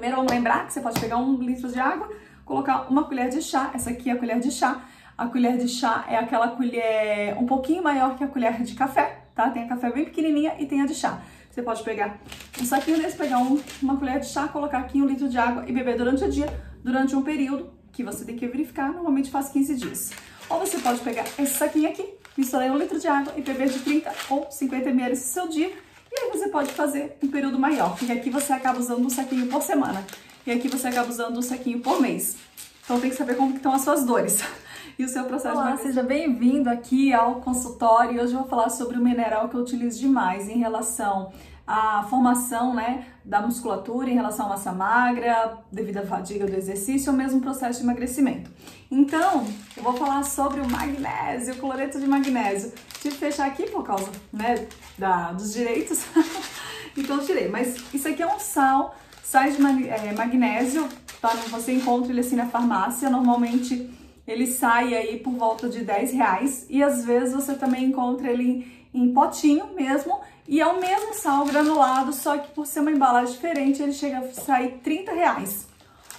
Primeiro 0.00 0.16
vamos 0.16 0.32
lembrar 0.32 0.66
que 0.66 0.72
você 0.72 0.80
pode 0.80 0.98
pegar 0.98 1.18
um 1.18 1.36
litro 1.36 1.70
de 1.70 1.78
água, 1.78 2.08
colocar 2.46 2.90
uma 2.90 3.04
colher 3.04 3.28
de 3.28 3.42
chá, 3.42 3.70
essa 3.74 3.90
aqui 3.90 4.08
é 4.08 4.14
a 4.14 4.16
colher 4.16 4.40
de 4.40 4.50
chá. 4.50 4.82
A 5.18 5.26
colher 5.26 5.58
de 5.58 5.68
chá 5.68 6.06
é 6.08 6.16
aquela 6.16 6.48
colher 6.48 7.36
um 7.36 7.44
pouquinho 7.44 7.82
maior 7.82 8.16
que 8.16 8.24
a 8.24 8.26
colher 8.26 8.62
de 8.62 8.74
café, 8.74 9.24
tá? 9.34 9.50
Tem 9.50 9.64
a 9.64 9.68
café 9.68 9.92
bem 9.92 10.06
pequenininha 10.06 10.54
e 10.58 10.64
tem 10.64 10.80
a 10.80 10.86
de 10.86 10.94
chá. 10.94 11.20
Você 11.50 11.60
pode 11.60 11.82
pegar 11.82 12.18
um 12.58 12.64
saquinho 12.64 12.96
desse, 12.96 13.14
pegar 13.14 13.40
um, 13.40 13.60
uma 13.82 13.98
colher 13.98 14.20
de 14.20 14.28
chá, 14.28 14.48
colocar 14.48 14.78
aqui 14.78 15.02
um 15.02 15.04
litro 15.04 15.28
de 15.28 15.36
água 15.36 15.66
e 15.68 15.72
beber 15.72 15.98
durante 15.98 16.24
o 16.24 16.30
dia, 16.30 16.48
durante 16.82 17.14
um 17.14 17.20
período 17.20 17.70
que 17.92 18.02
você 18.02 18.24
tem 18.24 18.36
que 18.36 18.46
verificar, 18.46 18.90
normalmente 18.94 19.30
faz 19.30 19.50
15 19.50 19.76
dias. 19.76 20.12
Ou 20.48 20.60
você 20.60 20.78
pode 20.78 21.00
pegar 21.00 21.26
esse 21.38 21.58
saquinho 21.58 21.90
aqui, 21.90 22.08
misturar 22.38 22.70
um 22.70 22.78
litro 22.78 22.98
de 22.98 23.06
água 23.06 23.34
e 23.36 23.42
beber 23.42 23.68
de 23.68 23.80
30 23.80 24.10
ou 24.30 24.50
50 24.50 24.88
ml 24.88 25.14
seu 25.14 25.46
dia. 25.46 25.70
E 26.12 26.20
aí 26.20 26.30
você 26.30 26.48
pode 26.48 26.72
fazer 26.72 27.16
um 27.22 27.28
período 27.28 27.58
maior, 27.58 27.96
porque 27.96 28.12
aqui 28.12 28.30
você 28.30 28.52
acaba 28.52 28.78
usando 28.78 29.04
um 29.06 29.10
saquinho 29.10 29.46
por 29.46 29.62
semana. 29.62 30.04
E 30.46 30.50
aqui 30.50 30.68
você 30.68 30.88
acaba 30.88 31.08
usando 31.08 31.38
um 31.38 31.42
saquinho 31.42 31.80
por 31.80 32.00
mês. 32.00 32.36
Então 32.82 33.00
tem 33.00 33.10
que 33.10 33.16
saber 33.16 33.36
como 33.36 33.52
que 33.52 33.58
estão 33.58 33.72
as 33.72 33.82
suas 33.82 34.04
dores 34.04 34.42
e 34.98 35.04
o 35.04 35.08
seu 35.08 35.24
processo 35.24 35.54
Olá, 35.54 35.76
seja 35.76 36.02
bem-vindo 36.02 36.68
aqui 36.68 37.12
ao 37.12 37.36
consultório. 37.36 38.20
Hoje 38.20 38.32
eu 38.32 38.40
vou 38.40 38.48
falar 38.48 38.70
sobre 38.70 38.96
o 38.96 39.00
mineral 39.00 39.48
que 39.48 39.54
eu 39.54 39.60
utilizo 39.60 40.00
demais 40.00 40.48
em 40.48 40.58
relação 40.58 41.32
à 41.70 42.02
formação 42.02 42.74
né, 42.74 43.06
da 43.24 43.40
musculatura, 43.40 44.10
em 44.10 44.14
relação 44.14 44.46
à 44.46 44.48
massa 44.48 44.72
magra, 44.72 45.56
devido 45.70 45.98
à 45.98 46.02
fadiga 46.02 46.44
do 46.44 46.56
exercício 46.56 47.12
ou 47.12 47.16
mesmo 47.16 47.40
processo 47.40 47.78
de 47.78 47.84
emagrecimento. 47.84 48.50
Então, 48.90 49.46
eu 49.76 49.82
vou 49.84 49.92
falar 49.92 50.24
sobre 50.24 50.60
o 50.60 50.68
magnésio, 50.68 51.54
o 51.54 51.58
cloreto 51.58 52.00
de 52.00 52.08
magnésio. 52.08 52.72
Tive 53.00 53.14
que 53.14 53.20
fechar 53.20 53.46
aqui 53.46 53.70
por 53.70 53.84
causa 53.84 54.10
né, 54.32 54.66
da, 54.98 55.30
dos 55.30 55.52
direitos, 55.52 56.04
então 56.98 57.20
tirei. 57.20 57.46
Mas 57.46 57.76
isso 57.94 58.08
aqui 58.08 58.20
é 58.20 58.26
um 58.26 58.40
sal, 58.40 58.96
sais 59.22 59.56
de 59.56 59.62
é, 59.62 60.12
magnésio, 60.12 60.88
tá? 61.22 61.28
você 61.50 61.72
encontra 61.72 62.10
ele 62.10 62.18
assim 62.18 62.34
na 62.34 62.46
farmácia, 62.46 63.08
normalmente 63.08 63.88
ele 64.26 64.48
sai 64.48 64.92
aí 64.92 65.20
por 65.20 65.34
volta 65.34 65.68
de 65.68 65.84
10 65.84 66.12
reais 66.14 66.66
e 66.68 66.82
às 66.82 67.04
vezes 67.04 67.32
você 67.32 67.54
também 67.54 67.84
encontra 67.84 68.28
ele 68.28 68.66
em, 68.92 69.02
em 69.02 69.14
potinho 69.14 69.72
mesmo 69.76 70.18
e 70.50 70.60
é 70.60 70.66
o 70.66 70.80
mesmo 70.80 71.14
sal 71.14 71.44
granulado, 71.44 72.12
só 72.12 72.36
que 72.36 72.52
por 72.52 72.66
ser 72.66 72.80
uma 72.80 72.90
embalagem 72.90 73.32
diferente 73.32 73.80
ele 73.80 73.92
chega 73.92 74.18
a 74.18 74.32
sair 74.32 74.80
30 74.82 75.12
reais. 75.12 75.68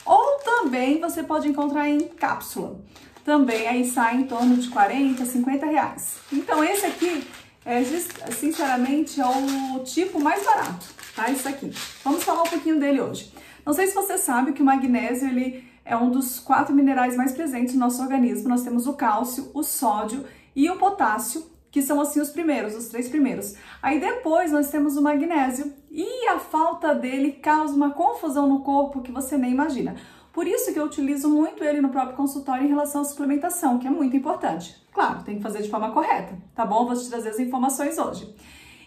Ou 0.05 0.39
também 0.39 1.01
você 1.01 1.21
pode 1.21 1.49
encontrar 1.49 1.89
em 1.89 1.99
cápsula, 2.07 2.79
também 3.25 3.67
aí 3.67 3.85
sai 3.85 4.15
em 4.15 4.23
torno 4.23 4.55
de 4.55 4.69
40, 4.69 5.25
50 5.25 5.65
reais. 5.65 6.15
Então 6.31 6.63
esse 6.63 6.85
aqui, 6.85 7.27
é, 7.65 7.83
sinceramente, 8.31 9.19
é 9.19 9.25
o 9.25 9.79
tipo 9.83 10.17
mais 10.17 10.45
barato, 10.45 10.85
tá? 11.13 11.29
Isso 11.29 11.49
aqui. 11.49 11.69
Vamos 12.01 12.23
falar 12.23 12.43
um 12.43 12.49
pouquinho 12.49 12.79
dele 12.79 13.01
hoje. 13.01 13.33
Não 13.65 13.73
sei 13.73 13.87
se 13.87 13.93
você 13.93 14.17
sabe 14.17 14.53
que 14.53 14.61
o 14.61 14.65
magnésio, 14.65 15.27
ele 15.27 15.69
é 15.83 15.97
um 15.97 16.09
dos 16.09 16.39
quatro 16.39 16.73
minerais 16.73 17.17
mais 17.17 17.33
presentes 17.33 17.73
no 17.73 17.81
nosso 17.81 18.01
organismo. 18.01 18.47
Nós 18.47 18.63
temos 18.63 18.87
o 18.87 18.93
cálcio, 18.93 19.51
o 19.53 19.61
sódio 19.61 20.25
e 20.55 20.69
o 20.69 20.77
potássio, 20.77 21.45
que 21.71 21.81
são 21.81 22.01
assim 22.01 22.19
os 22.19 22.29
primeiros, 22.29 22.75
os 22.75 22.89
três 22.89 23.07
primeiros. 23.07 23.55
Aí 23.81 23.99
depois 23.99 24.51
nós 24.51 24.69
temos 24.69 24.97
o 24.97 25.01
magnésio 25.01 25.73
e 25.89 26.27
a 26.27 26.37
falta 26.37 26.93
dele 26.93 27.31
causa 27.31 27.73
uma 27.73 27.91
confusão 27.91 28.47
no 28.47 28.61
corpo 28.61 29.01
que 29.01 29.11
você 29.11 29.37
nem 29.37 29.51
imagina. 29.51 29.95
Por 30.33 30.47
isso 30.47 30.71
que 30.71 30.79
eu 30.79 30.85
utilizo 30.85 31.29
muito 31.29 31.63
ele 31.63 31.81
no 31.81 31.89
próprio 31.89 32.15
consultório 32.15 32.65
em 32.65 32.69
relação 32.69 33.01
à 33.01 33.05
suplementação, 33.05 33.79
que 33.79 33.87
é 33.87 33.89
muito 33.89 34.15
importante. 34.15 34.75
Claro, 34.93 35.23
tem 35.23 35.37
que 35.37 35.43
fazer 35.43 35.61
de 35.61 35.69
forma 35.69 35.91
correta, 35.91 36.37
tá 36.53 36.65
bom? 36.65 36.85
Vou 36.85 36.95
te 36.95 37.09
trazer 37.09 37.29
as 37.29 37.39
informações 37.39 37.97
hoje. 37.97 38.33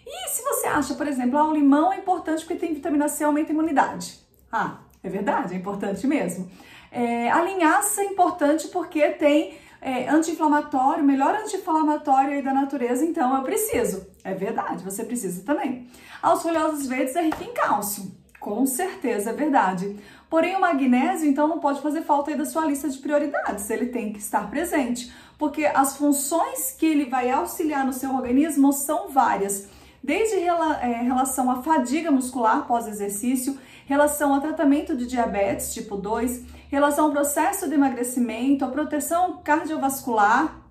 E 0.05 0.29
se 0.29 0.43
você 0.43 0.67
acha, 0.67 0.93
por 0.93 1.07
exemplo, 1.07 1.37
ah, 1.37 1.47
o 1.47 1.53
limão 1.53 1.91
é 1.91 1.97
importante 1.97 2.45
porque 2.45 2.55
tem 2.55 2.73
vitamina 2.73 3.07
C, 3.07 3.23
aumenta 3.23 3.51
a 3.51 3.53
imunidade. 3.53 4.19
Ah, 4.51 4.77
é 5.03 5.09
verdade, 5.09 5.53
é 5.53 5.57
importante 5.57 6.05
mesmo. 6.05 6.49
É, 6.91 7.29
a 7.29 7.41
linhaça 7.41 8.01
é 8.01 8.05
importante 8.05 8.67
porque 8.69 9.09
tem 9.09 9.57
é, 9.85 10.09
anti-inflamatório, 10.09 11.03
melhor 11.03 11.35
anti-inflamatório 11.35 12.43
da 12.43 12.51
natureza, 12.51 13.05
então 13.05 13.37
eu 13.37 13.43
preciso. 13.43 14.07
É 14.23 14.33
verdade, 14.33 14.83
você 14.83 15.03
precisa 15.03 15.43
também. 15.43 15.87
Aos 16.23 16.41
folhosos 16.41 16.87
verdes 16.87 17.15
é 17.15 17.21
rico 17.21 17.43
em 17.43 17.53
cálcio. 17.53 18.11
Com 18.39 18.65
certeza, 18.65 19.29
é 19.29 19.33
verdade. 19.33 19.95
Porém, 20.27 20.55
o 20.55 20.61
magnésio, 20.61 21.29
então, 21.29 21.47
não 21.47 21.59
pode 21.59 21.81
fazer 21.81 22.01
falta 22.01 22.31
aí 22.31 22.37
da 22.37 22.45
sua 22.45 22.65
lista 22.65 22.89
de 22.89 22.97
prioridades. 22.97 23.69
Ele 23.69 23.85
tem 23.85 24.11
que 24.11 24.17
estar 24.17 24.49
presente, 24.49 25.13
porque 25.37 25.67
as 25.67 25.95
funções 25.95 26.71
que 26.71 26.87
ele 26.87 27.05
vai 27.05 27.29
auxiliar 27.29 27.85
no 27.85 27.93
seu 27.93 28.11
organismo 28.11 28.73
são 28.73 29.09
várias. 29.09 29.67
Desde 30.03 30.37
rela, 30.37 30.79
é, 30.81 31.03
relação 31.03 31.51
à 31.51 31.61
fadiga 31.61 32.09
muscular 32.09 32.65
pós-exercício, 32.65 33.55
relação 33.85 34.33
ao 34.33 34.41
tratamento 34.41 34.97
de 34.97 35.05
diabetes 35.05 35.75
tipo 35.75 35.95
2, 35.95 36.43
relação 36.69 37.05
ao 37.05 37.11
processo 37.11 37.67
de 37.67 37.75
emagrecimento, 37.75 38.65
a 38.65 38.67
proteção 38.67 39.41
cardiovascular, 39.43 40.65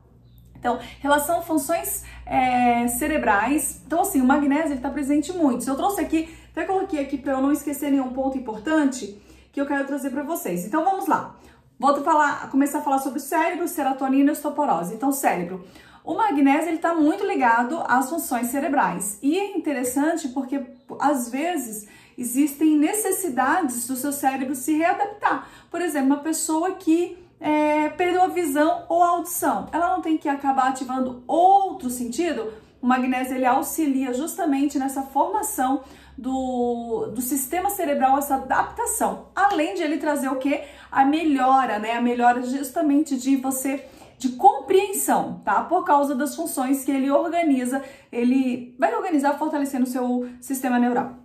então, 0.65 0.78
relação 1.00 1.41
a 1.41 1.43
funções 1.43 2.05
é, 2.25 2.88
cerebrais. 2.88 3.82
Então, 3.87 4.00
assim, 4.00 4.22
o 4.22 4.25
magnésio 4.25 4.77
está 4.77 4.88
presente 4.88 5.31
muito. 5.31 5.69
Eu 5.69 5.77
trouxe 5.77 6.00
aqui, 6.00 6.34
até 6.53 6.65
coloquei 6.65 7.00
aqui 7.00 7.19
para 7.19 7.34
eu 7.34 7.43
não 7.43 7.53
esquecer 7.53 7.91
nenhum 7.91 8.15
ponto 8.15 8.38
importante 8.38 9.21
que 9.53 9.60
eu 9.60 9.66
quero 9.66 9.87
trazer 9.87 10.09
para 10.09 10.22
vocês. 10.22 10.65
Então, 10.65 10.82
vamos 10.82 11.06
lá. 11.06 11.37
A 11.82 12.03
falar, 12.03 12.50
começar 12.50 12.78
a 12.78 12.81
falar 12.82 12.99
sobre 12.99 13.19
o 13.19 13.22
cérebro, 13.22 13.69
serotonina 13.69 14.31
e 14.31 14.32
osteoporose. 14.32 14.94
Então, 14.94 15.12
cérebro. 15.12 15.66
O 16.03 16.15
magnésio 16.15 16.69
ele 16.69 16.76
está 16.76 16.94
muito 16.94 17.26
ligado 17.26 17.82
às 17.87 18.09
funções 18.09 18.47
cerebrais. 18.47 19.19
E 19.22 19.38
é 19.38 19.55
interessante 19.59 20.28
porque, 20.28 20.62
às 20.99 21.28
vezes, 21.28 21.87
existem 22.16 22.76
necessidades 22.76 23.86
do 23.86 23.97
seu 23.97 24.12
cérebro 24.12 24.54
se 24.54 24.75
readaptar. 24.75 25.48
Por 25.70 25.80
exemplo, 25.80 26.06
uma 26.06 26.19
pessoa 26.19 26.72
que 26.72 27.19
é, 27.41 27.88
perdeu 27.91 28.22
a 28.22 28.28
visão 28.28 28.84
ou 28.88 29.02
a 29.02 29.08
audição, 29.08 29.69
ela 29.72 29.91
não 29.91 30.00
tem 30.00 30.16
que 30.16 30.28
acabar 30.28 30.69
ativando 30.69 31.22
outro 31.26 31.91
sentido? 31.91 32.52
O 32.80 32.86
magnésio 32.86 33.36
ele 33.36 33.47
auxilia 33.47 34.12
justamente 34.12 34.78
nessa 34.78 35.02
formação 35.02 35.82
do, 36.16 37.10
do 37.14 37.20
sistema 37.20 37.70
cerebral, 37.70 38.19
essa 38.19 38.36
adaptação, 38.36 39.26
além 39.34 39.75
de 39.75 39.82
ele 39.82 39.98
trazer 39.98 40.28
o 40.28 40.36
que? 40.36 40.62
A 40.91 41.04
melhora, 41.04 41.78
né? 41.78 41.92
A 41.92 42.00
melhora 42.00 42.42
justamente 42.42 43.16
de 43.16 43.36
você 43.36 43.84
de 44.19 44.31
compreensão, 44.31 45.41
tá? 45.44 45.62
Por 45.64 45.84
causa 45.84 46.14
das 46.14 46.36
funções 46.36 46.84
que 46.84 46.91
ele 46.91 47.10
organiza, 47.10 47.82
ele 48.12 48.75
vai 48.78 48.94
organizar 48.94 49.38
fortalecendo 49.38 49.84
o 49.84 49.88
seu 49.88 50.28
sistema 50.41 50.78
neural. 50.78 51.24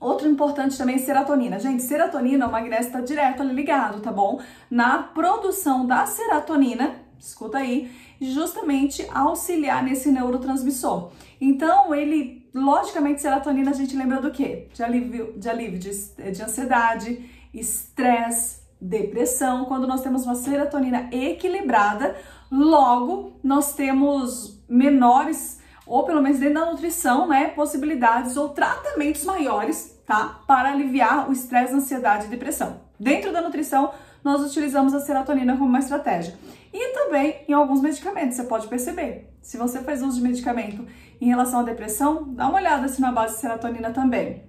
Outro 0.00 0.28
importante 0.28 0.78
também 0.78 0.94
é 0.94 0.98
serotonina. 0.98 1.58
Gente, 1.58 1.82
serotonina, 1.82 2.46
o 2.46 2.52
magnésio 2.52 2.86
está 2.86 3.00
direto 3.00 3.42
ali 3.42 3.52
ligado, 3.52 4.00
tá 4.00 4.12
bom? 4.12 4.40
Na 4.70 5.02
produção 5.02 5.86
da 5.86 6.06
serotonina, 6.06 6.94
escuta 7.18 7.58
aí, 7.58 7.90
justamente 8.20 9.06
auxiliar 9.12 9.82
nesse 9.82 10.10
neurotransmissor. 10.10 11.10
Então, 11.40 11.92
ele, 11.92 12.48
logicamente, 12.54 13.20
serotonina 13.20 13.70
a 13.70 13.74
gente 13.74 13.96
lembra 13.96 14.20
do 14.20 14.30
quê? 14.30 14.68
De 14.72 14.82
alívio 14.82 15.34
de, 15.36 15.48
alívio 15.48 15.78
de, 15.78 15.90
de 16.30 16.42
ansiedade, 16.42 17.28
estresse, 17.52 18.60
depressão. 18.80 19.64
Quando 19.64 19.86
nós 19.86 20.00
temos 20.00 20.24
uma 20.24 20.36
serotonina 20.36 21.08
equilibrada, 21.12 22.16
logo 22.50 23.32
nós 23.42 23.74
temos 23.74 24.62
menores 24.68 25.60
ou 25.88 26.04
pelo 26.04 26.22
menos 26.22 26.38
dentro 26.38 26.54
da 26.54 26.70
nutrição, 26.70 27.26
né, 27.26 27.48
possibilidades 27.48 28.36
ou 28.36 28.50
tratamentos 28.50 29.24
maiores, 29.24 29.98
tá, 30.06 30.40
para 30.46 30.70
aliviar 30.70 31.28
o 31.28 31.32
estresse, 31.32 31.74
ansiedade 31.74 32.26
e 32.26 32.28
depressão. 32.28 32.80
Dentro 33.00 33.32
da 33.32 33.40
nutrição, 33.40 33.92
nós 34.22 34.42
utilizamos 34.42 34.94
a 34.94 35.00
serotonina 35.00 35.56
como 35.56 35.68
uma 35.68 35.78
estratégia. 35.78 36.34
E 36.72 36.92
também 36.92 37.36
em 37.48 37.52
alguns 37.52 37.80
medicamentos, 37.80 38.36
você 38.36 38.44
pode 38.44 38.68
perceber. 38.68 39.32
Se 39.40 39.56
você 39.56 39.80
faz 39.80 40.02
uso 40.02 40.16
de 40.16 40.22
medicamento 40.22 40.84
em 41.20 41.26
relação 41.26 41.60
à 41.60 41.62
depressão, 41.62 42.24
dá 42.28 42.48
uma 42.48 42.58
olhada 42.58 42.86
se 42.88 43.00
na 43.00 43.10
base 43.10 43.34
de 43.34 43.40
serotonina 43.40 43.90
também. 43.90 44.44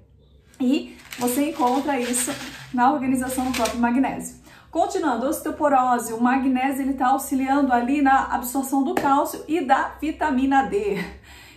E 0.60 0.98
você 1.18 1.50
encontra 1.50 2.00
isso 2.00 2.32
na 2.74 2.92
organização 2.92 3.46
do 3.46 3.52
próprio 3.54 3.80
magnésio. 3.80 4.36
Continuando, 4.72 5.26
osteoporose, 5.26 6.14
o 6.14 6.22
magnésio 6.22 6.84
ele 6.84 6.92
está 6.92 7.08
auxiliando 7.08 7.74
ali 7.74 8.04
na 8.04 8.36
absorção 8.36 8.84
do 8.84 8.94
cálcio 8.94 9.44
e 9.48 9.62
da 9.62 9.96
vitamina 10.00 10.64
D. 10.64 11.04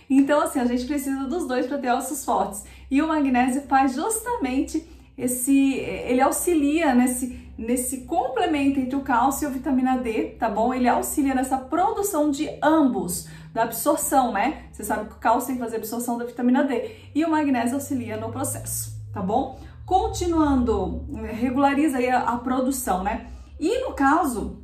Então, 0.09 0.41
assim, 0.41 0.59
a 0.59 0.65
gente 0.65 0.85
precisa 0.85 1.25
dos 1.25 1.47
dois 1.47 1.65
para 1.65 1.77
ter 1.77 1.91
ossos 1.91 2.25
fortes. 2.25 2.63
E 2.89 3.01
o 3.01 3.07
magnésio 3.07 3.63
faz 3.63 3.93
justamente 3.93 4.87
esse, 5.17 5.75
ele 5.75 6.21
auxilia 6.21 6.93
nesse, 6.95 7.39
nesse 7.57 8.01
complemento 8.01 8.79
entre 8.79 8.95
o 8.95 9.01
cálcio 9.01 9.45
e 9.45 9.47
a 9.47 9.53
vitamina 9.53 9.97
D, 9.97 10.35
tá 10.39 10.49
bom? 10.49 10.73
Ele 10.73 10.87
auxilia 10.87 11.35
nessa 11.35 11.57
produção 11.57 12.31
de 12.31 12.49
ambos, 12.61 13.27
da 13.53 13.63
absorção, 13.63 14.31
né? 14.31 14.63
Você 14.71 14.83
sabe 14.83 15.09
que 15.09 15.15
o 15.15 15.19
cálcio 15.19 15.47
tem 15.47 15.55
que 15.55 15.63
fazer 15.63 15.77
absorção 15.77 16.17
da 16.17 16.25
vitamina 16.25 16.63
D 16.63 16.91
e 17.13 17.23
o 17.23 17.29
magnésio 17.29 17.75
auxilia 17.75 18.17
no 18.17 18.31
processo, 18.31 18.99
tá 19.13 19.21
bom? 19.21 19.59
Continuando, 19.85 21.05
regulariza 21.33 21.97
aí 21.97 22.09
a, 22.09 22.21
a 22.21 22.37
produção, 22.37 23.03
né? 23.03 23.27
E 23.59 23.85
no 23.85 23.93
caso, 23.93 24.63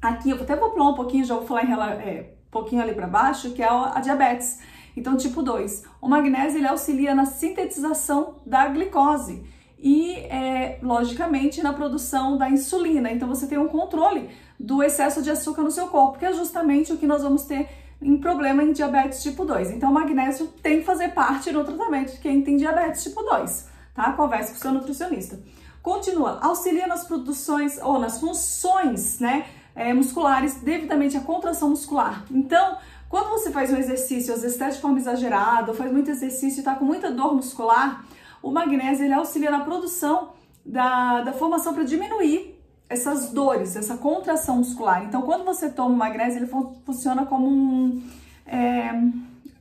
aqui 0.00 0.30
eu 0.30 0.36
até 0.36 0.54
vou 0.54 0.70
pular 0.70 0.90
um 0.90 0.94
pouquinho, 0.94 1.24
já 1.24 1.34
vou 1.34 1.46
falar 1.46 1.64
em 1.64 1.72
é, 1.72 2.34
um 2.46 2.50
pouquinho 2.50 2.82
ali 2.82 2.92
para 2.94 3.06
baixo, 3.06 3.52
que 3.52 3.62
é 3.62 3.68
a, 3.68 3.96
a 3.96 4.00
diabetes. 4.00 4.60
Então, 4.96 5.16
tipo 5.16 5.42
2, 5.42 5.84
o 6.00 6.08
magnésio 6.08 6.58
ele 6.58 6.66
auxilia 6.66 7.14
na 7.14 7.24
sintetização 7.24 8.36
da 8.44 8.66
glicose 8.68 9.42
e, 9.78 10.14
é, 10.14 10.78
logicamente, 10.82 11.62
na 11.62 11.72
produção 11.72 12.36
da 12.36 12.50
insulina. 12.50 13.10
Então, 13.10 13.28
você 13.28 13.46
tem 13.46 13.56
um 13.56 13.68
controle 13.68 14.28
do 14.58 14.82
excesso 14.82 15.22
de 15.22 15.30
açúcar 15.30 15.62
no 15.62 15.70
seu 15.70 15.86
corpo, 15.88 16.18
que 16.18 16.26
é 16.26 16.32
justamente 16.32 16.92
o 16.92 16.98
que 16.98 17.06
nós 17.06 17.22
vamos 17.22 17.44
ter 17.44 17.68
em 18.02 18.16
problema 18.18 18.62
em 18.62 18.72
diabetes 18.72 19.22
tipo 19.22 19.44
2. 19.44 19.70
Então, 19.70 19.90
o 19.90 19.94
magnésio 19.94 20.48
tem 20.62 20.80
que 20.80 20.84
fazer 20.84 21.10
parte 21.10 21.50
do 21.50 21.64
tratamento 21.64 22.12
de 22.12 22.18
quem 22.18 22.42
tem 22.42 22.56
diabetes 22.56 23.04
tipo 23.04 23.22
2, 23.22 23.69
tá? 24.00 24.12
Converse 24.14 24.52
com 24.52 24.58
seu 24.58 24.72
nutricionista. 24.72 25.38
Continua, 25.82 26.38
auxilia 26.42 26.86
nas 26.86 27.04
produções 27.04 27.78
ou 27.82 27.98
nas 27.98 28.18
funções, 28.20 29.18
né, 29.18 29.46
é, 29.74 29.94
musculares 29.94 30.56
devidamente 30.62 31.16
à 31.16 31.20
contração 31.20 31.70
muscular. 31.70 32.24
Então, 32.30 32.76
quando 33.08 33.30
você 33.30 33.50
faz 33.50 33.72
um 33.72 33.76
exercício, 33.76 34.32
às 34.34 34.42
vezes 34.42 34.60
até 34.60 34.70
de 34.70 34.80
forma 34.80 34.98
exagerada, 34.98 35.70
ou 35.70 35.76
faz 35.76 35.90
muito 35.90 36.10
exercício 36.10 36.58
e 36.58 36.60
está 36.60 36.74
com 36.74 36.84
muita 36.84 37.10
dor 37.10 37.34
muscular, 37.34 38.04
o 38.42 38.50
magnésio 38.50 39.04
ele 39.04 39.14
auxilia 39.14 39.50
na 39.50 39.60
produção 39.60 40.30
da, 40.64 41.22
da 41.22 41.32
formação 41.32 41.74
para 41.74 41.82
diminuir 41.82 42.58
essas 42.88 43.30
dores, 43.30 43.76
essa 43.76 43.96
contração 43.96 44.56
muscular. 44.56 45.04
Então, 45.04 45.22
quando 45.22 45.44
você 45.44 45.70
toma 45.70 45.94
o 45.94 45.96
magnésio, 45.96 46.40
ele 46.40 46.46
fun 46.46 46.74
funciona 46.84 47.24
como 47.24 47.46
um. 47.46 48.02
É, 48.46 48.90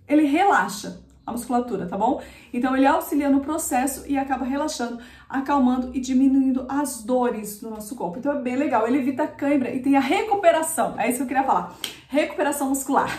ele 0.08 0.26
relaxa 0.26 1.00
a 1.30 1.32
musculatura, 1.32 1.88
tá 1.88 1.98
bom? 1.98 2.22
Então, 2.54 2.76
ele 2.76 2.86
auxilia 2.86 3.30
no 3.30 3.40
processo 3.40 4.04
e 4.08 4.18
acaba 4.18 4.46
relaxando, 4.46 5.00
acalmando 5.30 5.92
e 5.94 6.00
diminuindo 6.00 6.66
as 6.68 7.04
dores 7.04 7.62
do 7.62 7.70
nosso 7.70 7.96
corpo. 7.96 8.20
Então, 8.20 8.34
é 8.34 8.42
bem 8.42 8.56
legal. 8.56 8.88
Ele 8.88 8.98
evita 8.98 9.24
a 9.24 9.28
cãibra 9.28 9.74
e 9.74 9.82
tem 9.82 9.96
a 9.96 10.00
recuperação. 10.00 11.00
É 11.00 11.08
isso 11.08 11.18
que 11.18 11.24
eu 11.24 11.28
queria 11.28 11.44
falar. 11.44 11.76
Recuperação 12.08 12.70
muscular. 12.70 13.10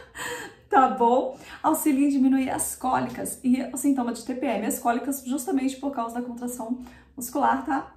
tá 0.68 0.88
bom? 0.88 1.38
Auxilia 1.62 2.06
em 2.06 2.10
diminuir 2.10 2.50
as 2.50 2.74
cólicas 2.74 3.38
e 3.42 3.62
o 3.72 3.76
sintoma 3.76 4.12
de 4.12 4.24
TPM. 4.24 4.66
As 4.66 4.78
cólicas 4.78 5.22
justamente 5.24 5.76
por 5.76 5.92
causa 5.92 6.14
da 6.14 6.22
contração 6.22 6.80
muscular, 7.16 7.64
tá? 7.64 7.94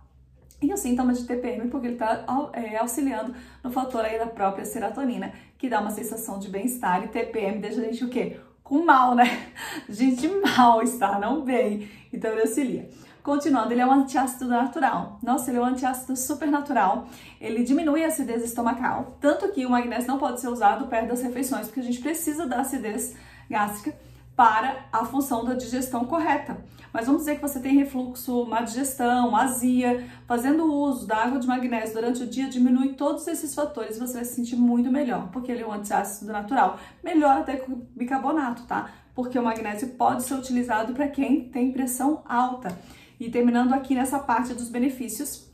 E 0.59 0.73
o 0.73 0.77
sintoma 0.77 1.13
de 1.13 1.23
TPM, 1.23 1.69
porque 1.69 1.85
ele 1.85 1.93
está 1.93 2.25
é, 2.53 2.77
auxiliando 2.77 3.33
no 3.63 3.71
fator 3.71 4.03
aí 4.03 4.17
da 4.17 4.25
própria 4.25 4.65
serotonina, 4.65 5.31
que 5.55 5.69
dá 5.69 5.79
uma 5.79 5.91
sensação 5.91 6.39
de 6.39 6.49
bem-estar. 6.49 7.03
E 7.03 7.07
TPM 7.09 7.59
deixa 7.59 7.79
a 7.79 7.83
gente 7.83 8.03
o 8.03 8.09
quê? 8.09 8.39
Com 8.67 8.83
mal, 8.83 9.15
né? 9.15 9.47
Gente 9.87 10.27
mal 10.27 10.81
está, 10.81 11.17
não 11.17 11.41
bem. 11.41 11.89
Então 12.11 12.31
ele 12.31 12.41
auxilia. 12.41 12.89
Continuando, 13.23 13.71
ele 13.71 13.79
é 13.79 13.85
um 13.85 13.93
antiácido 13.93 14.45
natural. 14.45 15.19
Nossa, 15.23 15.49
ele 15.49 15.57
é 15.57 15.61
um 15.61 15.65
antiácido 15.65 16.17
super 16.17 16.49
natural. 16.49 17.07
Ele 17.39 17.63
diminui 17.63 18.03
a 18.03 18.07
acidez 18.07 18.43
estomacal. 18.43 19.17
Tanto 19.21 19.47
que 19.53 19.65
o 19.65 19.69
magnésio 19.69 20.09
não 20.09 20.17
pode 20.17 20.41
ser 20.41 20.49
usado 20.49 20.87
perto 20.87 21.07
das 21.07 21.21
refeições, 21.21 21.67
porque 21.67 21.79
a 21.79 21.83
gente 21.83 22.01
precisa 22.01 22.45
da 22.45 22.59
acidez 22.59 23.15
gástrica 23.49 23.97
para 24.37 24.85
a 24.93 25.03
função 25.03 25.43
da 25.43 25.55
digestão 25.55 26.05
correta. 26.05 26.63
Mas 26.93 27.07
vamos 27.07 27.21
dizer 27.23 27.35
que 27.35 27.41
você 27.41 27.59
tem 27.59 27.75
refluxo, 27.75 28.45
má 28.45 28.61
digestão, 28.61 29.35
azia, 29.35 30.07
fazendo 30.27 30.71
uso 30.71 31.07
da 31.07 31.17
água 31.17 31.39
de 31.39 31.47
magnésio 31.47 31.95
durante 31.95 32.21
o 32.21 32.27
dia 32.27 32.47
diminui 32.47 32.93
todos 32.93 33.27
esses 33.27 33.53
fatores, 33.55 33.97
você 33.97 34.13
vai 34.13 34.25
se 34.25 34.35
sentir 34.35 34.55
muito 34.55 34.91
melhor, 34.91 35.29
porque 35.31 35.51
ele 35.51 35.63
é 35.63 35.67
um 35.67 35.73
antiácido 35.73 36.31
natural. 36.31 36.79
Melhor 37.03 37.37
até 37.37 37.55
que 37.55 37.71
o 37.71 37.87
bicarbonato, 37.95 38.63
tá? 38.63 38.91
Porque 39.15 39.37
o 39.37 39.43
magnésio 39.43 39.89
pode 39.89 40.21
ser 40.23 40.35
utilizado 40.35 40.93
para 40.93 41.07
quem 41.07 41.49
tem 41.49 41.71
pressão 41.71 42.21
alta. 42.23 42.77
E 43.19 43.31
terminando 43.31 43.73
aqui 43.73 43.95
nessa 43.95 44.19
parte 44.19 44.53
dos 44.53 44.69
benefícios, 44.69 45.47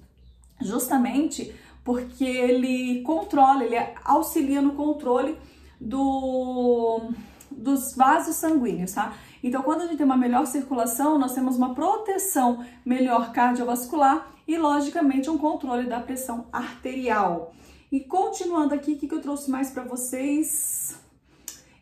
justamente 0.61 1.55
porque 1.85 2.25
ele 2.25 3.01
controla, 3.03 3.63
ele 3.63 3.77
auxilia 4.03 4.61
no 4.61 4.73
controle 4.73 5.37
do 5.79 7.13
dos 7.57 7.95
vasos 7.95 8.35
sanguíneos, 8.35 8.93
tá? 8.93 9.13
Então, 9.43 9.61
quando 9.61 9.81
a 9.81 9.85
gente 9.85 9.97
tem 9.97 10.05
uma 10.05 10.17
melhor 10.17 10.45
circulação, 10.45 11.17
nós 11.17 11.33
temos 11.33 11.57
uma 11.57 11.73
proteção 11.73 12.65
melhor 12.85 13.31
cardiovascular 13.31 14.31
e, 14.47 14.57
logicamente, 14.57 15.29
um 15.29 15.37
controle 15.37 15.87
da 15.87 15.99
pressão 15.99 16.47
arterial. 16.51 17.53
E 17.91 17.99
continuando 17.99 18.73
aqui, 18.73 18.93
o 18.93 18.97
que, 18.97 19.07
que 19.07 19.13
eu 19.13 19.21
trouxe 19.21 19.51
mais 19.51 19.69
para 19.69 19.83
vocês? 19.83 20.99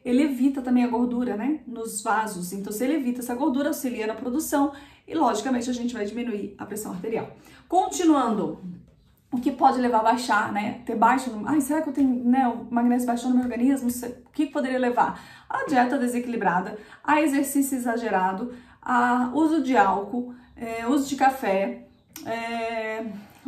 Ele 0.03 0.23
evita 0.23 0.61
também 0.61 0.83
a 0.83 0.87
gordura, 0.87 1.37
né? 1.37 1.61
Nos 1.67 2.01
vasos. 2.01 2.51
Então, 2.51 2.73
se 2.73 2.83
ele 2.83 2.95
evita 2.95 3.21
essa 3.21 3.35
gordura, 3.35 3.69
auxilia 3.69 4.07
na 4.07 4.15
produção 4.15 4.73
e, 5.07 5.13
logicamente, 5.13 5.69
a 5.69 5.73
gente 5.73 5.93
vai 5.93 6.05
diminuir 6.05 6.55
a 6.57 6.65
pressão 6.65 6.91
arterial. 6.91 7.31
Continuando, 7.67 8.59
o 9.31 9.39
que 9.39 9.51
pode 9.51 9.79
levar 9.79 9.99
a 9.99 10.03
baixar, 10.03 10.51
né? 10.51 10.81
Ter 10.85 10.95
baixo, 10.95 11.31
ai, 11.45 11.61
será 11.61 11.81
que 11.81 11.89
eu 11.89 11.93
tenho, 11.93 12.23
né, 12.25 12.47
o 12.47 12.67
magnésio 12.69 13.07
baixou 13.07 13.29
no 13.29 13.37
meu 13.37 13.45
organismo? 13.45 13.89
O 13.89 14.31
que 14.31 14.47
poderia 14.47 14.77
levar? 14.77 15.23
A 15.49 15.65
dieta 15.65 15.97
desequilibrada, 15.97 16.77
a 17.01 17.21
exercício 17.21 17.77
exagerado, 17.77 18.53
a 18.81 19.31
uso 19.33 19.63
de 19.63 19.77
álcool, 19.77 20.35
é, 20.55 20.85
uso 20.85 21.07
de 21.07 21.15
café, 21.15 21.87
é, 22.25 23.05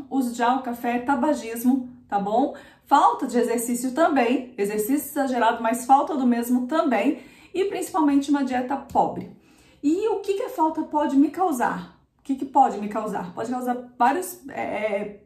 uso 0.09 0.33
de 0.33 0.41
álcool, 0.41 0.63
café, 0.63 0.99
tabagismo, 0.99 1.89
tá 2.07 2.17
bom? 2.17 2.55
Falta 2.85 3.27
de 3.27 3.37
exercício 3.37 3.91
também, 3.91 4.53
exercício 4.57 5.09
exagerado, 5.09 5.61
mas 5.61 5.85
falta 5.85 6.15
do 6.15 6.25
mesmo 6.25 6.65
também, 6.65 7.21
e 7.53 7.65
principalmente 7.65 8.29
uma 8.29 8.43
dieta 8.43 8.77
pobre. 8.77 9.35
E 9.81 10.07
o 10.07 10.21
que, 10.21 10.35
que 10.35 10.43
a 10.43 10.49
falta 10.49 10.81
pode 10.83 11.17
me 11.17 11.29
causar? 11.29 11.99
O 12.19 12.23
que, 12.23 12.35
que 12.35 12.45
pode 12.45 12.77
me 12.79 12.87
causar? 12.87 13.33
Pode 13.33 13.51
causar 13.51 13.75
vários 13.97 14.47
é 14.47 15.19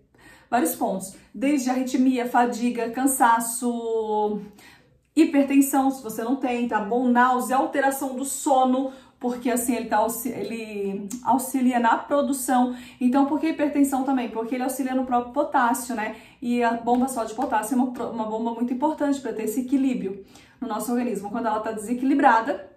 vários 0.49 0.75
pontos, 0.75 1.15
desde 1.33 1.69
arritmia, 1.69 2.27
fadiga, 2.27 2.89
cansaço, 2.89 4.41
hipertensão, 5.15 5.89
se 5.91 6.01
você 6.01 6.23
não 6.23 6.35
tem, 6.35 6.67
tá 6.67 6.79
bom? 6.79 7.07
Náusea, 7.07 7.57
alteração 7.57 8.15
do 8.15 8.23
sono, 8.23 8.91
porque 9.19 9.49
assim 9.49 9.75
ele, 9.75 9.89
tá, 9.89 10.05
ele 10.25 11.07
auxilia 11.23 11.79
na 11.79 11.97
produção. 11.97 12.75
Então, 13.01 13.25
por 13.25 13.39
que 13.39 13.47
hipertensão 13.47 14.03
também? 14.03 14.29
Porque 14.29 14.55
ele 14.55 14.63
auxilia 14.63 14.93
no 14.93 15.05
próprio 15.05 15.33
potássio, 15.33 15.95
né? 15.95 16.15
E 16.41 16.63
a 16.63 16.73
bomba 16.73 17.07
só 17.07 17.23
de 17.23 17.33
potássio 17.33 17.73
é 17.73 17.81
uma, 17.81 18.09
uma 18.09 18.25
bomba 18.25 18.51
muito 18.51 18.73
importante 18.73 19.19
para 19.19 19.33
ter 19.33 19.43
esse 19.43 19.61
equilíbrio 19.61 20.23
no 20.61 20.67
nosso 20.67 20.91
organismo. 20.91 21.31
Quando 21.31 21.47
ela 21.47 21.57
está 21.57 21.71
desequilibrada, 21.71 22.69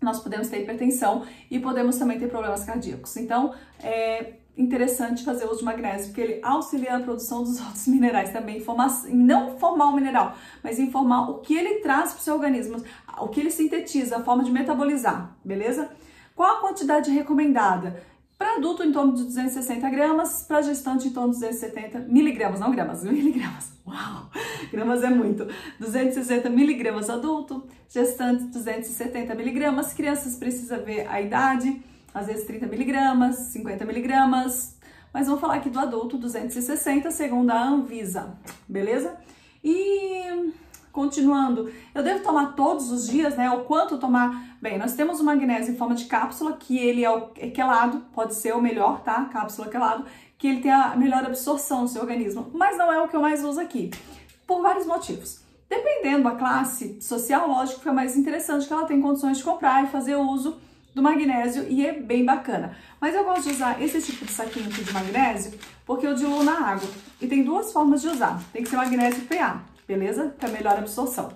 nós 0.00 0.20
podemos 0.20 0.48
ter 0.48 0.62
hipertensão 0.62 1.24
e 1.50 1.58
podemos 1.58 1.96
também 1.96 2.18
ter 2.18 2.28
problemas 2.28 2.64
cardíacos. 2.64 3.16
Então, 3.16 3.54
é, 3.80 4.34
interessante 4.58 5.24
fazer 5.24 5.46
uso 5.46 5.60
de 5.60 5.64
magnésio, 5.64 6.08
porque 6.08 6.20
ele 6.20 6.40
auxilia 6.42 6.98
na 6.98 7.04
produção 7.04 7.42
dos 7.44 7.60
outros 7.64 7.86
minerais 7.86 8.30
também, 8.30 8.60
formar, 8.60 8.88
não 9.08 9.56
formar 9.56 9.86
o 9.86 9.94
mineral, 9.94 10.34
mas 10.62 10.78
informar 10.78 11.30
o 11.30 11.38
que 11.38 11.56
ele 11.56 11.76
traz 11.76 12.12
para 12.12 12.20
o 12.20 12.22
seu 12.22 12.34
organismo, 12.34 12.82
o 13.20 13.28
que 13.28 13.40
ele 13.40 13.50
sintetiza, 13.50 14.18
a 14.18 14.22
forma 14.22 14.42
de 14.42 14.50
metabolizar, 14.50 15.36
beleza? 15.44 15.88
Qual 16.34 16.58
a 16.58 16.60
quantidade 16.60 17.10
recomendada? 17.10 18.02
Para 18.38 18.54
adulto, 18.54 18.84
em 18.84 18.92
torno 18.92 19.14
de 19.14 19.24
260 19.24 19.90
gramas, 19.90 20.44
para 20.44 20.62
gestante, 20.62 21.08
em 21.08 21.10
torno 21.10 21.32
de 21.32 21.40
270 21.40 21.98
miligramas, 22.00 22.60
não 22.60 22.70
gramas, 22.70 23.02
miligramas. 23.04 23.72
Uau! 23.84 24.30
Gramas 24.70 25.02
é 25.02 25.10
muito. 25.10 25.48
260 25.80 26.48
miligramas 26.48 27.10
adulto, 27.10 27.66
gestante 27.88 28.44
270 28.44 29.34
miligramas, 29.34 29.92
crianças 29.92 30.36
precisa 30.36 30.78
ver 30.78 31.08
a 31.08 31.20
idade, 31.20 31.82
às 32.12 32.26
vezes 32.26 32.46
30 32.46 32.66
miligramas, 32.66 33.36
50 33.36 33.84
miligramas, 33.84 34.78
mas 35.12 35.26
vamos 35.26 35.40
falar 35.40 35.56
aqui 35.56 35.70
do 35.70 35.78
adulto 35.78 36.18
260, 36.18 37.10
segundo 37.10 37.50
a 37.50 37.62
Anvisa, 37.62 38.38
beleza? 38.68 39.16
E 39.62 40.52
continuando, 40.92 41.72
eu 41.94 42.02
devo 42.02 42.22
tomar 42.22 42.54
todos 42.54 42.90
os 42.90 43.06
dias, 43.08 43.36
né? 43.36 43.50
O 43.50 43.64
quanto 43.64 43.98
tomar? 43.98 44.56
Bem, 44.60 44.78
nós 44.78 44.94
temos 44.94 45.20
o 45.20 45.24
magnésio 45.24 45.72
em 45.72 45.76
forma 45.76 45.94
de 45.94 46.06
cápsula, 46.06 46.54
que 46.54 46.76
ele 46.76 47.04
é 47.04 47.10
o 47.10 47.30
é 47.36 47.50
quelado, 47.50 48.04
pode 48.12 48.34
ser 48.34 48.54
o 48.54 48.60
melhor, 48.60 49.02
tá? 49.02 49.24
Cápsula 49.26 49.68
quelado, 49.68 50.04
que 50.36 50.48
ele 50.48 50.60
tem 50.60 50.72
a 50.72 50.96
melhor 50.96 51.24
absorção 51.24 51.82
no 51.82 51.88
seu 51.88 52.02
organismo, 52.02 52.50
mas 52.52 52.76
não 52.76 52.92
é 52.92 53.00
o 53.00 53.08
que 53.08 53.16
eu 53.16 53.20
mais 53.20 53.44
uso 53.44 53.60
aqui, 53.60 53.90
por 54.46 54.60
vários 54.60 54.86
motivos. 54.86 55.40
Dependendo 55.68 56.24
da 56.24 56.32
classe 56.32 57.00
social, 57.00 57.46
lógico 57.48 57.86
é 57.88 57.92
mais 57.92 58.16
interessante 58.16 58.66
que 58.66 58.72
ela 58.72 58.86
tem 58.86 59.00
condições 59.00 59.38
de 59.38 59.44
comprar 59.44 59.84
e 59.84 59.88
fazer 59.88 60.16
uso 60.16 60.58
do 60.94 61.02
magnésio 61.02 61.66
e 61.68 61.86
é 61.86 61.92
bem 61.92 62.24
bacana. 62.24 62.76
Mas 63.00 63.14
eu 63.14 63.24
gosto 63.24 63.44
de 63.44 63.50
usar 63.50 63.80
esse 63.82 64.00
tipo 64.02 64.24
de 64.24 64.32
saquinho 64.32 64.68
aqui 64.68 64.82
de 64.82 64.92
magnésio 64.92 65.58
porque 65.86 66.06
eu 66.06 66.14
diluo 66.14 66.42
na 66.42 66.68
água. 66.68 66.88
E 67.20 67.26
tem 67.26 67.44
duas 67.44 67.72
formas 67.72 68.02
de 68.02 68.08
usar. 68.08 68.42
Tem 68.52 68.62
que 68.62 68.68
ser 68.68 68.76
magnésio 68.76 69.22
PA, 69.26 69.62
beleza? 69.86 70.34
Para 70.38 70.48
melhor 70.48 70.78
absorção. 70.78 71.32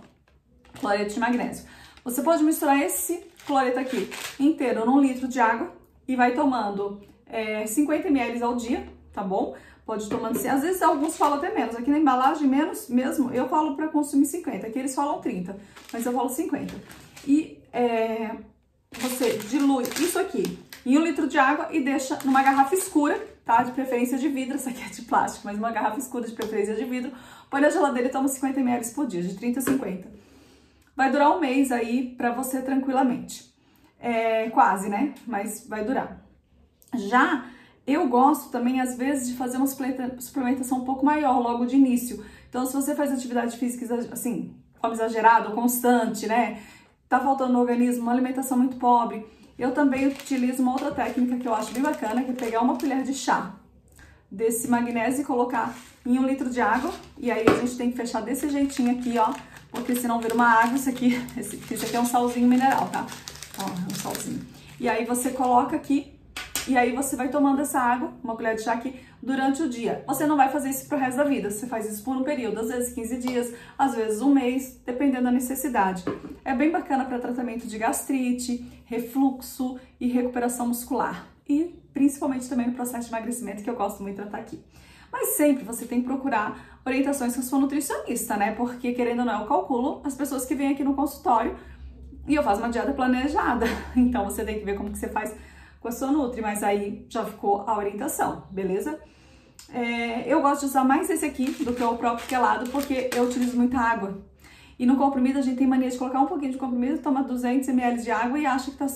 Cloreto 0.78 1.14
de 1.14 1.20
magnésio. 1.20 1.66
Você 2.04 2.22
pode 2.22 2.42
misturar 2.42 2.80
esse 2.80 3.24
cloreto 3.46 3.78
aqui 3.78 4.10
inteiro 4.38 4.84
num 4.84 5.00
litro 5.00 5.28
de 5.28 5.40
água 5.40 5.72
e 6.06 6.16
vai 6.16 6.34
tomando 6.34 7.00
é, 7.26 7.66
50 7.66 8.08
ml 8.08 8.42
ao 8.42 8.56
dia, 8.56 8.86
tá 9.12 9.22
bom? 9.22 9.54
Pode 9.86 10.08
tomando 10.08 10.36
assim. 10.36 10.48
Às 10.48 10.62
vezes 10.62 10.82
alguns 10.82 11.16
falam 11.16 11.38
até 11.38 11.52
menos. 11.52 11.74
Aqui 11.76 11.90
na 11.90 11.98
embalagem, 11.98 12.46
menos 12.46 12.88
mesmo, 12.88 13.30
eu 13.32 13.48
falo 13.48 13.76
para 13.76 13.88
consumir 13.88 14.26
50. 14.26 14.66
Aqui 14.66 14.78
eles 14.78 14.94
falam 14.94 15.20
30, 15.20 15.56
mas 15.92 16.04
eu 16.04 16.12
falo 16.12 16.28
50. 16.28 16.74
E 17.26 17.58
é, 17.72 18.36
você 19.00 19.38
dilui 19.38 19.84
isso 20.00 20.18
aqui 20.18 20.58
em 20.84 20.98
um 20.98 21.04
litro 21.04 21.28
de 21.28 21.38
água 21.38 21.68
e 21.70 21.80
deixa 21.80 22.18
numa 22.24 22.42
garrafa 22.42 22.74
escura, 22.74 23.18
tá? 23.44 23.62
De 23.62 23.72
preferência 23.72 24.18
de 24.18 24.28
vidro, 24.28 24.56
essa 24.56 24.70
aqui 24.70 24.82
é 24.82 24.88
de 24.88 25.02
plástico, 25.02 25.46
mas 25.46 25.58
uma 25.58 25.70
garrafa 25.70 25.98
escura 25.98 26.26
de 26.26 26.32
preferência 26.32 26.74
de 26.74 26.84
vidro. 26.84 27.12
Põe 27.50 27.60
na 27.60 27.70
geladeira 27.70 28.08
e 28.08 28.12
toma 28.12 28.28
50 28.28 28.60
ml 28.60 28.90
por 28.94 29.06
dia, 29.06 29.22
de 29.22 29.34
30 29.34 29.60
a 29.60 29.62
50. 29.62 30.08
Vai 30.96 31.10
durar 31.10 31.36
um 31.36 31.40
mês 31.40 31.70
aí 31.72 32.14
pra 32.16 32.32
você 32.32 32.60
tranquilamente. 32.60 33.52
É, 33.98 34.50
quase, 34.50 34.88
né? 34.88 35.14
Mas 35.26 35.66
vai 35.68 35.84
durar. 35.84 36.24
Já 36.94 37.46
eu 37.86 38.08
gosto 38.08 38.50
também, 38.50 38.80
às 38.80 38.96
vezes, 38.96 39.28
de 39.28 39.34
fazer 39.34 39.56
uma 39.56 39.66
suplementação 39.66 40.78
um 40.78 40.84
pouco 40.84 41.04
maior 41.04 41.40
logo 41.40 41.64
de 41.64 41.76
início. 41.76 42.24
Então, 42.48 42.64
se 42.64 42.72
você 42.72 42.94
faz 42.94 43.10
atividade 43.12 43.56
física, 43.56 43.94
assim, 44.12 44.54
forma 44.80 44.94
exagerada 44.94 45.48
ou 45.48 45.54
constante, 45.54 46.26
né? 46.26 46.62
Tá 47.12 47.20
faltando 47.20 47.52
no 47.52 47.60
organismo, 47.60 48.04
uma 48.04 48.12
alimentação 48.12 48.56
muito 48.56 48.76
pobre. 48.76 49.26
Eu 49.58 49.72
também 49.72 50.06
utilizo 50.06 50.62
uma 50.62 50.72
outra 50.72 50.90
técnica 50.90 51.36
que 51.36 51.46
eu 51.46 51.54
acho 51.54 51.70
bem 51.70 51.82
bacana, 51.82 52.24
que 52.24 52.30
é 52.30 52.32
pegar 52.32 52.62
uma 52.62 52.78
colher 52.78 53.02
de 53.02 53.12
chá 53.12 53.52
desse 54.30 54.66
magnésio 54.66 55.20
e 55.20 55.24
colocar 55.26 55.74
em 56.06 56.18
um 56.18 56.26
litro 56.26 56.48
de 56.48 56.58
água. 56.58 56.90
E 57.18 57.30
aí 57.30 57.44
a 57.46 57.60
gente 57.60 57.76
tem 57.76 57.90
que 57.90 57.98
fechar 57.98 58.22
desse 58.22 58.48
jeitinho 58.48 58.98
aqui, 58.98 59.18
ó, 59.18 59.30
porque 59.70 59.94
senão 59.94 60.20
vira 60.20 60.32
uma 60.32 60.46
água. 60.46 60.74
Isso 60.74 60.88
aqui, 60.88 61.22
esse, 61.36 61.60
esse 61.70 61.84
aqui 61.84 61.94
é 61.94 62.00
um 62.00 62.06
salzinho 62.06 62.48
mineral, 62.48 62.88
tá? 62.88 63.04
Ó, 63.58 63.64
é 63.64 63.92
um 63.92 63.94
salzinho. 63.94 64.40
E 64.80 64.88
aí 64.88 65.04
você 65.04 65.32
coloca 65.32 65.76
aqui 65.76 66.14
e 66.68 66.76
aí 66.76 66.94
você 66.94 67.16
vai 67.16 67.28
tomando 67.28 67.60
essa 67.60 67.80
água, 67.80 68.12
uma 68.22 68.36
colher 68.36 68.54
de 68.54 68.62
chá 68.62 68.72
aqui, 68.72 68.94
durante 69.22 69.62
o 69.62 69.68
dia. 69.68 70.04
Você 70.06 70.26
não 70.26 70.36
vai 70.36 70.48
fazer 70.48 70.70
isso 70.70 70.86
pro 70.88 70.98
resto 70.98 71.16
da 71.16 71.24
vida, 71.24 71.50
você 71.50 71.66
faz 71.66 71.90
isso 71.90 72.04
por 72.04 72.16
um 72.16 72.22
período, 72.22 72.60
às 72.60 72.68
vezes 72.68 72.92
15 72.94 73.18
dias, 73.18 73.54
às 73.76 73.94
vezes 73.94 74.20
um 74.20 74.32
mês, 74.32 74.80
dependendo 74.84 75.24
da 75.24 75.30
necessidade. 75.30 76.04
É 76.44 76.54
bem 76.54 76.70
bacana 76.70 77.04
para 77.04 77.18
tratamento 77.18 77.66
de 77.66 77.78
gastrite, 77.78 78.64
refluxo 78.84 79.78
e 80.00 80.08
recuperação 80.08 80.68
muscular. 80.68 81.26
E 81.48 81.74
principalmente 81.92 82.48
também 82.48 82.68
no 82.68 82.74
processo 82.74 83.08
de 83.08 83.14
emagrecimento, 83.14 83.62
que 83.62 83.70
eu 83.70 83.76
gosto 83.76 84.02
muito 84.02 84.16
de 84.16 84.22
tratar 84.22 84.38
aqui. 84.38 84.62
Mas 85.10 85.30
sempre 85.30 85.64
você 85.64 85.84
tem 85.84 86.00
que 86.00 86.06
procurar 86.06 86.80
orientações 86.86 87.36
com 87.36 87.42
sua 87.42 87.58
nutricionista, 87.58 88.36
né? 88.36 88.52
Porque, 88.52 88.92
querendo 88.92 89.20
ou 89.20 89.24
não, 89.26 89.42
eu 89.42 89.46
calculo 89.46 90.00
as 90.04 90.14
pessoas 90.14 90.46
que 90.46 90.54
vêm 90.54 90.72
aqui 90.72 90.82
no 90.82 90.94
consultório 90.94 91.54
e 92.26 92.34
eu 92.34 92.42
faço 92.42 92.62
uma 92.62 92.70
dieta 92.70 92.92
planejada. 92.92 93.66
Então, 93.94 94.24
você 94.24 94.44
tem 94.44 94.58
que 94.58 94.64
ver 94.64 94.76
como 94.76 94.90
que 94.90 94.98
você 94.98 95.08
faz 95.08 95.34
com 95.82 95.88
a 95.88 95.92
sua 95.92 96.12
Nutri, 96.12 96.40
mas 96.40 96.62
aí 96.62 97.04
já 97.08 97.24
ficou 97.24 97.64
a 97.66 97.76
orientação, 97.76 98.44
beleza? 98.50 98.98
É, 99.68 100.32
eu 100.32 100.40
gosto 100.40 100.60
de 100.60 100.66
usar 100.66 100.84
mais 100.84 101.10
esse 101.10 101.24
aqui 101.24 101.50
do 101.64 101.74
que 101.74 101.82
o 101.82 101.96
próprio 101.96 102.26
quelado, 102.28 102.70
porque 102.70 103.10
eu 103.14 103.24
utilizo 103.24 103.56
muita 103.56 103.78
água. 103.78 104.22
E 104.78 104.86
no 104.86 104.96
comprimido 104.96 105.38
a 105.38 105.42
gente 105.42 105.58
tem 105.58 105.66
mania 105.66 105.90
de 105.90 105.98
colocar 105.98 106.20
um 106.20 106.26
pouquinho 106.26 106.52
de 106.52 106.58
comprimido, 106.58 107.02
toma 107.02 107.22
200 107.22 107.68
ml 107.68 108.02
de 108.02 108.10
água 108.10 108.38
e 108.38 108.46
acha 108.46 108.70
que 108.70 108.76
tá, 108.76 108.86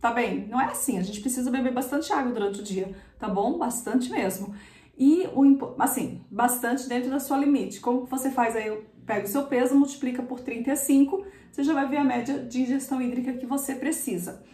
tá 0.00 0.10
bem. 0.10 0.48
Não 0.48 0.60
é 0.60 0.66
assim, 0.66 0.98
a 0.98 1.02
gente 1.02 1.20
precisa 1.20 1.50
beber 1.50 1.72
bastante 1.72 2.12
água 2.12 2.32
durante 2.32 2.60
o 2.60 2.64
dia, 2.64 2.94
tá 3.18 3.28
bom? 3.28 3.58
Bastante 3.58 4.10
mesmo. 4.10 4.54
E, 4.96 5.26
o, 5.34 5.74
assim, 5.78 6.24
bastante 6.30 6.88
dentro 6.88 7.10
da 7.10 7.18
sua 7.18 7.36
limite. 7.36 7.80
Como 7.80 8.06
você 8.06 8.30
faz 8.30 8.56
aí? 8.56 8.70
Pega 9.04 9.24
o 9.24 9.28
seu 9.28 9.44
peso, 9.44 9.74
multiplica 9.74 10.22
por 10.22 10.40
35, 10.40 11.24
você 11.50 11.62
já 11.62 11.74
vai 11.74 11.88
ver 11.88 11.96
a 11.96 12.04
média 12.04 12.38
de 12.38 12.62
ingestão 12.62 13.02
hídrica 13.02 13.32
que 13.32 13.44
você 13.44 13.74
precisa. 13.74 14.44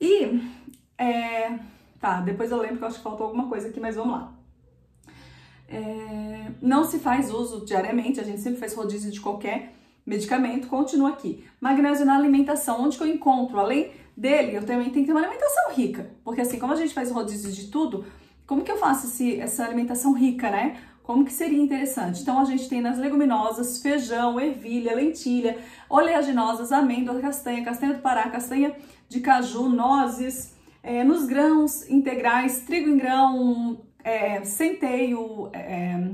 E 0.00 0.40
é, 0.98 1.58
tá, 2.00 2.20
depois 2.20 2.50
eu 2.50 2.58
lembro 2.58 2.78
que 2.78 2.82
eu 2.82 2.88
acho 2.88 2.96
que 2.98 3.02
faltou 3.04 3.26
alguma 3.26 3.48
coisa 3.48 3.68
aqui, 3.68 3.78
mas 3.78 3.94
vamos 3.96 4.12
lá. 4.12 4.32
É, 5.68 6.50
não 6.60 6.84
se 6.84 6.98
faz 6.98 7.30
uso 7.32 7.64
diariamente, 7.64 8.20
a 8.20 8.24
gente 8.24 8.40
sempre 8.40 8.58
faz 8.58 8.74
rodízio 8.74 9.10
de 9.10 9.20
qualquer 9.20 9.74
medicamento, 10.04 10.66
continua 10.66 11.10
aqui. 11.10 11.44
Magnésio 11.60 12.06
na 12.06 12.16
alimentação, 12.16 12.82
onde 12.82 12.96
que 12.96 13.02
eu 13.02 13.08
encontro? 13.08 13.60
Além 13.60 13.92
dele, 14.16 14.56
eu 14.56 14.64
também 14.64 14.90
tenho 14.90 15.04
que 15.04 15.12
ter 15.12 15.12
uma 15.12 15.20
alimentação 15.20 15.72
rica, 15.72 16.10
porque 16.24 16.40
assim, 16.40 16.58
como 16.58 16.72
a 16.72 16.76
gente 16.76 16.94
faz 16.94 17.10
rodízio 17.10 17.52
de 17.52 17.68
tudo, 17.68 18.04
como 18.46 18.62
que 18.62 18.72
eu 18.72 18.78
faço 18.78 19.06
esse, 19.06 19.38
essa 19.38 19.64
alimentação 19.64 20.14
rica, 20.14 20.50
né? 20.50 20.80
Como 21.02 21.24
que 21.24 21.32
seria 21.32 21.62
interessante? 21.62 22.22
Então 22.22 22.38
a 22.38 22.44
gente 22.44 22.68
tem 22.68 22.80
nas 22.80 22.98
leguminosas, 22.98 23.80
feijão, 23.80 24.40
ervilha, 24.40 24.94
lentilha, 24.94 25.58
oleaginosas, 25.88 26.72
amêndoa, 26.72 27.20
castanha, 27.20 27.64
castanha 27.64 27.94
do 27.94 28.00
Pará, 28.00 28.28
castanha 28.30 28.74
de 29.08 29.20
caju, 29.20 29.68
nozes, 29.68 30.54
é, 30.88 31.04
nos 31.04 31.26
grãos 31.26 31.86
integrais, 31.90 32.60
trigo 32.60 32.88
em 32.88 32.96
grão, 32.96 33.78
é, 34.02 34.42
centeio, 34.42 35.50
é, 35.52 36.10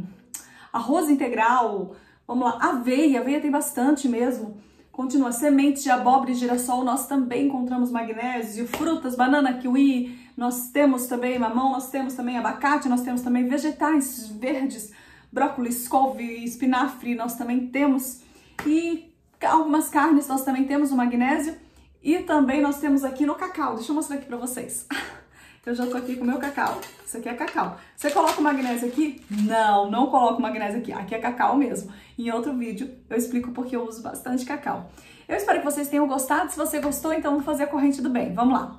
arroz 0.73 1.09
integral, 1.09 1.95
vamos 2.27 2.45
lá, 2.45 2.59
aveia, 2.61 3.21
aveia 3.21 3.41
tem 3.41 3.53
bastante 3.53 4.09
mesmo. 4.09 4.57
Continua, 4.91 5.31
sementes 5.31 5.85
de 5.85 5.91
abóbora 5.91 6.33
e 6.33 6.35
girassol, 6.35 6.83
nós 6.83 7.07
também 7.07 7.47
encontramos 7.47 7.93
magnésio, 7.93 8.67
frutas, 8.67 9.15
banana, 9.15 9.55
kiwi, 9.55 10.19
nós 10.37 10.71
temos 10.71 11.07
também 11.07 11.39
mamão, 11.39 11.71
nós 11.71 11.89
temos 11.91 12.15
também 12.15 12.37
abacate, 12.37 12.89
nós 12.89 13.03
temos 13.03 13.23
também 13.23 13.47
vegetais 13.47 14.29
verdes, 14.29 14.93
brócolis, 15.31 15.87
couve, 15.87 16.45
espinafre, 16.45 17.15
nós 17.15 17.37
também 17.37 17.69
temos. 17.69 18.23
E 18.67 19.13
algumas 19.41 19.89
carnes, 19.89 20.27
nós 20.27 20.43
também 20.43 20.65
temos 20.65 20.91
o 20.91 20.97
magnésio. 20.97 21.64
E 22.05 22.19
também 22.19 22.61
nós 22.61 22.79
temos 22.81 23.03
aqui 23.03 23.25
no 23.25 23.35
cacau, 23.35 23.77
deixa 23.77 23.91
eu 23.91 23.95
mostrar 23.95 24.17
aqui 24.17 24.27
pra 24.27 24.37
vocês. 24.37 24.87
Eu 25.65 25.75
já 25.75 25.87
tô 25.87 25.97
aqui 25.97 26.17
com 26.17 26.25
o 26.25 26.27
meu 26.27 26.37
cacau, 26.37 26.79
isso 27.07 27.17
aqui 27.17 27.27
é 27.27 27.33
cacau. 27.33 27.79
Você 27.97 28.11
coloca 28.11 28.39
o 28.39 28.43
magnésio 28.43 28.87
aqui? 28.87 29.25
Não, 29.31 29.91
não 29.91 30.09
coloco 30.09 30.43
magnésio 30.43 30.81
aqui, 30.81 30.93
aqui 30.93 31.15
é 31.15 31.19
cacau 31.19 31.57
mesmo. 31.57 31.91
Em 32.19 32.31
outro 32.31 32.53
vídeo 32.53 32.95
eu 33.09 33.17
explico 33.17 33.51
porque 33.53 33.75
eu 33.75 33.89
uso 33.89 34.03
bastante 34.03 34.45
cacau. 34.45 34.91
Eu 35.27 35.35
espero 35.35 35.61
que 35.61 35.65
vocês 35.65 35.89
tenham 35.89 36.07
gostado, 36.07 36.51
se 36.51 36.59
você 36.59 36.79
gostou, 36.79 37.15
então 37.15 37.31
vamos 37.31 37.47
fazer 37.47 37.63
a 37.63 37.67
corrente 37.67 38.03
do 38.03 38.11
bem, 38.11 38.35
vamos 38.35 38.53
lá. 38.53 38.79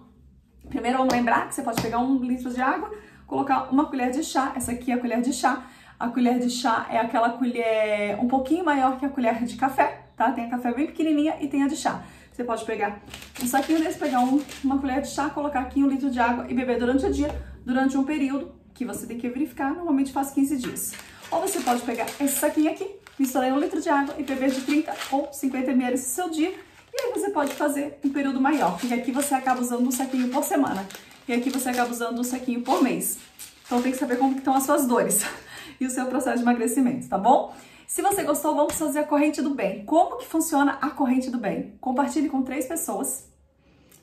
Primeiro 0.70 1.00
vamos 1.00 1.12
lembrar 1.12 1.48
que 1.48 1.55
você 1.55 1.63
pode 1.63 1.82
pegar 1.82 1.98
um 1.98 2.20
litro 2.20 2.51
de 2.51 2.62
água, 2.62 2.91
colocar 3.25 3.74
uma 3.74 3.88
colher 3.88 4.12
de 4.12 4.24
chá, 4.24 4.53
essa 4.55 4.72
aqui 4.72 4.91
é 4.91 4.94
a 4.94 5.00
colher 5.00 5.22
de 5.22 5.34
chá. 5.34 5.65
A 6.00 6.10
colher 6.10 6.38
de 6.38 6.51
chá 6.51 6.86
é 6.91 7.00
aquela 7.00 7.32
colher 7.32 8.20
um 8.20 8.27
pouquinho 8.27 8.63
maior 8.63 9.00
que 9.00 9.05
a 9.08 9.10
colher 9.10 9.44
de 9.44 9.55
café, 9.55 10.03
tá? 10.15 10.32
Tem 10.32 10.46
a 10.46 10.50
café 10.51 10.72
bem 10.72 10.86
pequenininha 10.86 11.38
e 11.41 11.48
tem 11.48 11.63
a 11.63 11.67
de 11.67 11.75
chá. 11.75 12.03
Você 12.36 12.44
pode 12.44 12.65
pegar 12.65 13.01
um 13.42 13.48
saquinho 13.48 13.80
desse, 13.80 13.98
pegar 13.98 14.20
um, 14.20 14.42
uma 14.62 14.77
colher 14.77 15.01
de 15.01 15.08
chá, 15.08 15.30
colocar 15.30 15.62
aqui 15.62 15.82
um 15.82 15.88
litro 15.88 16.12
de 16.12 16.20
água 16.20 16.46
e 16.50 16.54
beber 16.54 16.77
durante 16.77 17.06
o 17.06 17.10
dia, 17.10 17.34
durante 17.65 17.98
um 17.98 18.04
período 18.04 18.54
que 18.74 18.84
você 18.84 19.08
tem 19.08 19.18
que 19.18 19.30
verificar, 19.30 19.74
normalmente 19.74 20.12
faz 20.12 20.32
15 20.32 20.58
dias. 20.58 20.92
Ou 21.32 21.39
você 21.39 21.62
pode 21.62 21.82
pegar 21.84 22.06
esse 22.20 22.36
saquinho 22.38 22.70
aqui, 22.70 22.94
misturar 23.18 23.48
em 23.48 23.54
um 23.54 23.60
litro 23.60 23.80
de 23.80 23.88
água 23.88 24.15
e 24.18 24.24
beber 24.24 24.51
de 24.51 24.60
30 24.60 24.94
ou 25.13 25.32
50 25.32 25.72
ml 25.72 25.92
no 25.92 25.98
seu 25.98 26.30
dia. 26.30 26.54
E 26.94 27.01
aí 27.04 27.13
você 27.13 27.30
pode 27.30 27.54
fazer 27.54 28.00
um 28.04 28.10
período 28.10 28.42
maior, 28.42 28.77
porque 28.77 28.94
aqui 28.94 29.13
você 29.13 29.34
acaba 29.34 29.62
usando 29.62 29.88
um 29.88 29.92
saquinho 29.92 30.27
por 30.27 30.44
semana. 30.44 30.86
E 31.30 31.32
aqui 31.32 31.50
você 31.50 31.70
acaba 31.70 31.89
usando 31.89 32.20
um 32.20 32.24
saquinho 32.24 32.60
por 32.63 32.84
mês. 32.84 33.18
Então 33.65 33.82
tem 33.82 33.94
que 33.94 33.98
saber 33.98 34.18
como 34.18 34.34
que 34.34 34.39
estão 34.39 34.56
as 34.56 34.63
suas 34.63 34.86
dores 34.86 35.24
e 35.80 35.86
o 35.86 35.89
seu 35.89 36.06
processo 36.08 36.36
de 36.36 36.44
emagrecimento, 36.44 37.08
tá 37.08 37.18
bom? 37.18 37.56
Se 37.88 38.01
você 38.01 38.24
gostou, 38.24 38.56
vamos 38.56 38.75
fazer 38.75 39.00
a 39.00 39.04
corrente 39.04 39.42
do 39.42 39.54
bem. 39.54 39.86
Como 39.86 40.18
que 40.18 40.25
funciona 40.25 40.77
a 40.82 40.89
corrente 40.89 41.30
do 41.30 41.38
bem? 41.38 41.77
Compartilhe 41.80 42.30
com 42.30 42.42
três 42.42 42.65
pessoas, 42.65 43.32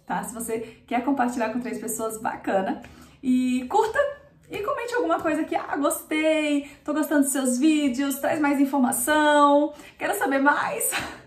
tá? 0.07 0.23
Se 0.23 0.33
você 0.33 0.83
quer 0.87 1.05
compartilhar 1.05 1.53
com 1.53 1.61
três 1.61 1.79
pessoas, 1.79 2.21
bacana. 2.21 2.81
E 3.23 3.67
curta 3.69 3.99
e 4.51 4.59
comente 4.59 4.95
alguma 4.95 5.21
coisa 5.21 5.45
que, 5.45 5.57
ah, 5.57 5.77
gostei, 5.77 6.71
tô 6.85 6.93
gostando 6.93 7.23
dos 7.23 7.33
seus 7.33 7.59
vídeos, 7.59 8.19
traz 8.19 8.39
mais 8.39 8.61
informação, 8.61 9.73
quero 9.99 10.17
saber 10.17 10.39
mais. 10.39 10.91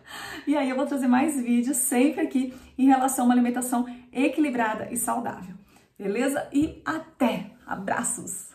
E 0.48 0.56
aí 0.56 0.70
eu 0.70 0.76
vou 0.76 0.86
trazer 0.86 1.08
mais 1.08 1.42
vídeos 1.42 1.78
sempre 1.78 2.22
aqui 2.22 2.54
em 2.78 2.86
relação 2.86 3.26
a 3.26 3.28
uma 3.30 3.34
alimentação 3.34 3.84
equilibrada 4.14 4.88
e 4.92 4.96
saudável. 4.96 5.56
Beleza? 5.98 6.48
E 6.54 6.84
até! 6.86 7.50
Abraços! 7.66 8.55